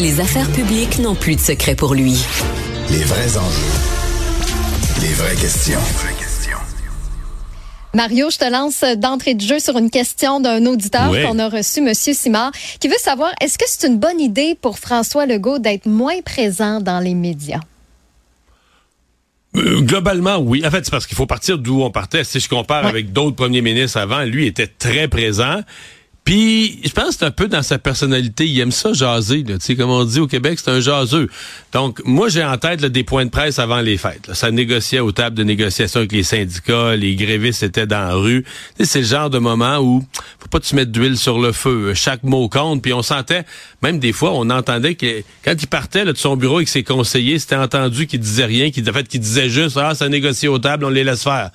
Les 0.00 0.20
affaires 0.20 0.50
publiques 0.52 0.98
n'ont 0.98 1.14
plus 1.14 1.36
de 1.36 1.40
secret 1.40 1.74
pour 1.74 1.94
lui. 1.94 2.14
Les 2.90 3.02
vrais 3.04 3.36
enjeux. 3.36 5.00
Les 5.02 5.12
vraies 5.14 5.36
questions. 5.36 5.78
Mario, 7.94 8.30
je 8.30 8.38
te 8.38 8.50
lance 8.50 8.84
d'entrée 8.98 9.34
de 9.34 9.40
jeu 9.40 9.58
sur 9.58 9.76
une 9.76 9.90
question 9.90 10.40
d'un 10.40 10.64
auditeur 10.66 11.10
Oui. 11.10 11.22
qu'on 11.24 11.38
a 11.38 11.48
reçu, 11.48 11.80
Monsieur 11.80 12.14
Simard, 12.14 12.52
qui 12.78 12.88
veut 12.88 12.94
savoir 13.00 13.32
est-ce 13.40 13.58
que 13.58 13.64
c'est 13.66 13.86
une 13.88 13.98
bonne 13.98 14.20
idée 14.20 14.54
pour 14.60 14.78
François 14.78 15.26
Legault 15.26 15.58
d'être 15.58 15.86
moins 15.86 16.20
présent 16.24 16.80
dans 16.80 17.00
les 17.00 17.14
médias? 17.14 17.60
Euh, 19.56 19.80
globalement, 19.80 20.36
oui. 20.38 20.64
En 20.64 20.70
fait, 20.70 20.84
c'est 20.84 20.92
parce 20.92 21.06
qu'il 21.06 21.16
faut 21.16 21.26
partir 21.26 21.58
d'où 21.58 21.82
on 21.82 21.90
partait. 21.90 22.22
Si 22.22 22.38
je 22.38 22.48
compare 22.48 22.84
Ouais. 22.84 22.88
avec 22.90 23.12
d'autres 23.12 23.34
premiers 23.36 23.62
ministres 23.62 23.98
avant, 23.98 24.22
lui 24.22 24.46
était 24.46 24.68
très 24.68 25.08
présent. 25.08 25.60
Puis, 26.24 26.80
je 26.84 26.90
pense 26.90 27.06
que 27.06 27.14
c'est 27.14 27.24
un 27.24 27.30
peu 27.30 27.48
dans 27.48 27.62
sa 27.62 27.78
personnalité. 27.78 28.46
Il 28.46 28.60
aime 28.60 28.70
ça 28.70 28.92
jaser. 28.92 29.42
Tu 29.42 29.54
sais, 29.58 29.74
comme 29.74 29.90
on 29.90 30.04
dit 30.04 30.20
au 30.20 30.26
Québec, 30.26 30.60
c'est 30.62 30.70
un 30.70 30.80
jaseux. 30.80 31.28
Donc, 31.72 32.00
moi, 32.04 32.28
j'ai 32.28 32.44
en 32.44 32.56
tête 32.58 32.82
là, 32.82 32.88
des 32.88 33.04
points 33.04 33.24
de 33.24 33.30
presse 33.30 33.58
avant 33.58 33.80
les 33.80 33.96
fêtes. 33.96 34.30
Ça 34.34 34.50
négociait 34.50 35.00
aux 35.00 35.12
tables 35.12 35.36
de 35.36 35.42
négociation 35.42 36.00
avec 36.00 36.12
les 36.12 36.22
syndicats. 36.22 36.94
Les 36.94 37.16
grévistes 37.16 37.62
étaient 37.62 37.86
dans 37.86 38.06
la 38.06 38.14
rue. 38.14 38.44
C'est 38.78 39.00
le 39.00 39.06
genre 39.06 39.30
de 39.30 39.38
moment 39.38 39.78
où 39.78 40.04
faut 40.38 40.48
pas 40.48 40.60
te 40.60 40.76
mettre 40.76 40.92
d'huile 40.92 41.16
sur 41.16 41.40
le 41.40 41.52
feu. 41.52 41.94
Chaque 41.94 42.22
mot 42.22 42.48
compte. 42.48 42.82
Puis 42.82 42.92
on 42.92 43.02
sentait, 43.02 43.44
même 43.82 43.98
des 43.98 44.12
fois, 44.12 44.32
on 44.32 44.50
entendait 44.50 44.94
que 44.94 45.22
quand 45.44 45.54
il 45.60 45.66
partait 45.66 46.04
de 46.04 46.14
son 46.14 46.36
bureau 46.36 46.56
avec 46.56 46.68
ses 46.68 46.84
conseillers, 46.84 47.38
c'était 47.38 47.56
entendu 47.56 48.06
qu'il 48.06 48.20
disait 48.20 48.44
rien, 48.44 48.70
qu'il 48.70 48.88
en 48.88 48.92
fait, 48.92 49.08
qu'il 49.08 49.20
disait 49.20 49.48
juste 49.48 49.76
ah 49.76 49.94
ça 49.94 50.08
négocie 50.08 50.48
aux 50.48 50.58
tables, 50.58 50.84
on 50.84 50.90
les 50.90 51.04
laisse 51.04 51.22
faire. 51.22 51.50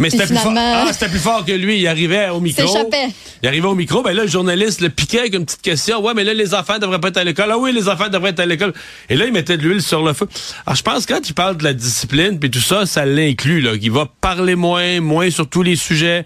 Mais 0.00 0.08
Puis 0.08 0.18
c'était 0.18 0.26
plus, 0.28 0.36
fort, 0.36 0.48
finalement- 0.50 0.84
ah, 0.88 0.92
c'était 0.92 1.08
plus 1.08 1.18
fort 1.18 1.44
que 1.44 1.52
lui. 1.52 1.78
Il 1.78 1.86
arrivait 1.86 2.30
au 2.30 2.40
micro. 2.40 2.66
S'échappait. 2.66 3.08
Il 3.42 3.48
arrivait 3.48 3.68
au 3.68 3.74
micro, 3.74 4.02
ben 4.02 4.12
là, 4.12 4.22
le 4.22 4.28
journaliste 4.28 4.80
le 4.80 4.88
piquait 4.88 5.20
avec 5.20 5.34
une 5.34 5.44
petite 5.44 5.62
question. 5.62 6.02
Ouais, 6.04 6.14
mais 6.14 6.24
là, 6.24 6.32
les 6.34 6.54
enfants 6.54 6.78
devraient 6.78 6.98
pas 7.00 7.08
être 7.08 7.18
à 7.18 7.24
l'école. 7.24 7.50
Ah 7.52 7.58
oui, 7.58 7.72
les 7.72 7.88
enfants 7.88 8.08
devraient 8.08 8.30
être 8.30 8.40
à 8.40 8.46
l'école. 8.46 8.72
Et 9.08 9.16
là, 9.16 9.26
il 9.26 9.32
mettait 9.32 9.56
de 9.56 9.62
l'huile 9.62 9.82
sur 9.82 10.02
le 10.02 10.12
feu. 10.14 10.26
Alors, 10.66 10.76
je 10.76 10.82
pense 10.82 11.06
que 11.06 11.12
quand 11.14 11.28
il 11.28 11.34
parle 11.34 11.56
de 11.58 11.64
la 11.64 11.74
discipline 11.74 12.38
puis 12.38 12.50
tout 12.50 12.60
ça, 12.60 12.86
ça 12.86 13.04
l'inclut, 13.04 13.60
là. 13.60 13.76
qu'il 13.78 13.92
va 13.92 14.06
parler 14.20 14.54
moins, 14.54 15.00
moins 15.00 15.30
sur 15.30 15.46
tous 15.48 15.62
les 15.62 15.76
sujets. 15.76 16.24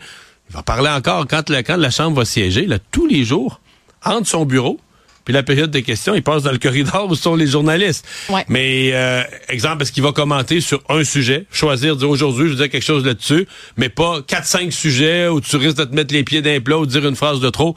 Il 0.51 0.57
va 0.57 0.63
parler 0.63 0.91
encore 0.91 1.27
quand 1.27 1.51
la, 1.51 1.63
quand 1.63 1.77
la 1.77 1.91
Chambre 1.91 2.17
va 2.19 2.25
siéger, 2.25 2.67
là, 2.67 2.79
tous 2.93 3.07
les 3.07 3.25
jours, 3.25 3.61
entre 4.05 4.29
son 4.29 4.45
bureau 4.45 4.79
puis 5.25 5.33
la 5.33 5.43
période 5.43 5.71
des 5.71 5.83
questions, 5.83 6.15
il 6.15 6.23
passe 6.23 6.43
dans 6.43 6.53
le 6.53 6.59
corridor 6.59 7.09
où 7.11 7.15
sont 7.15 7.35
les 7.35 7.47
journalistes. 7.47 8.07
Ouais. 8.29 8.45
Mais, 8.49 8.91
euh, 8.93 9.23
exemple, 9.49 9.83
est-ce 9.83 9.93
qu'il 9.93 10.03
va 10.03 10.13
commenter 10.13 10.61
sur 10.61 10.83
un 10.89 11.03
sujet, 11.03 11.47
choisir, 11.51 11.97
dire 11.97 12.11
aujourd'hui, 12.11 12.47
je 12.47 12.51
vais 12.51 12.57
dire 12.57 12.71
quelque 12.71 12.85
chose 12.85 13.05
là-dessus, 13.05 13.49
mais 13.77 13.89
pas 13.89 14.21
quatre, 14.27 14.47
cinq 14.47 14.73
sujets 14.73 15.29
où 15.29 15.41
tu 15.41 15.57
risques 15.57 15.79
de 15.79 15.85
te 15.85 15.95
mettre 15.95 16.13
les 16.13 16.25
pieds 16.25 16.43
d'un 16.43 16.61
plat 16.61 16.79
ou 16.79 16.85
de 16.87 16.91
dire 16.91 17.07
une 17.09 17.17
phrase 17.17 17.41
de 17.41 17.49
trop? 17.49 17.75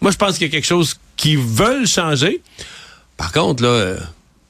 Moi, 0.00 0.10
je 0.10 0.16
pense 0.16 0.38
qu'il 0.38 0.46
y 0.46 0.50
a 0.50 0.52
quelque 0.52 0.66
chose 0.66 0.98
qui 1.16 1.36
veulent 1.36 1.86
changer. 1.86 2.40
Par 3.18 3.32
contre, 3.32 3.62
là, 3.62 3.68
euh, 3.68 3.98